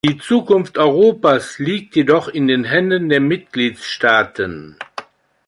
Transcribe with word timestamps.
Die 0.03 0.17
Zukunft 0.17 0.79
Europas 0.79 1.59
liegt 1.59 1.95
jedoch 1.95 2.27
in 2.27 2.47
den 2.47 2.63
Händen 2.63 3.07
der 3.09 3.19
Mitgliedstaaten. 3.21 4.79